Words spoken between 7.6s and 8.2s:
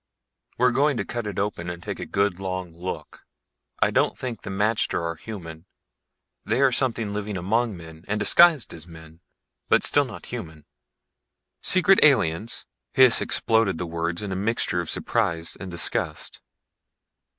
men and